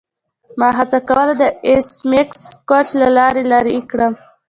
ما 0.59 0.69
هڅه 0.79 0.99
کوله 1.07 1.33
د 1.41 1.43
ایس 1.67 1.89
میکس 2.11 2.39
کوچ 2.69 2.87
له 3.01 3.07
لارې 3.17 3.41
لیرې 3.51 3.77
کړم 3.91 4.13